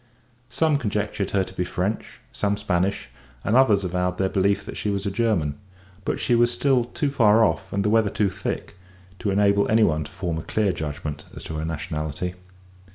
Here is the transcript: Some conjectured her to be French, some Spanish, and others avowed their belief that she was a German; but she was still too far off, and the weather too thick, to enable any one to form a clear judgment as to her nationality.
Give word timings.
Some 0.49 0.77
conjectured 0.77 1.29
her 1.29 1.43
to 1.43 1.53
be 1.53 1.63
French, 1.63 2.19
some 2.31 2.57
Spanish, 2.57 3.09
and 3.43 3.55
others 3.55 3.83
avowed 3.83 4.17
their 4.17 4.29
belief 4.29 4.65
that 4.65 4.75
she 4.75 4.89
was 4.89 5.05
a 5.05 5.11
German; 5.11 5.59
but 6.05 6.19
she 6.19 6.33
was 6.33 6.51
still 6.51 6.85
too 6.85 7.11
far 7.11 7.45
off, 7.45 7.71
and 7.71 7.85
the 7.85 7.89
weather 7.91 8.09
too 8.09 8.31
thick, 8.31 8.75
to 9.19 9.29
enable 9.29 9.69
any 9.69 9.83
one 9.83 10.05
to 10.05 10.11
form 10.11 10.39
a 10.39 10.41
clear 10.41 10.73
judgment 10.73 11.25
as 11.35 11.43
to 11.43 11.53
her 11.57 11.65
nationality. 11.65 12.33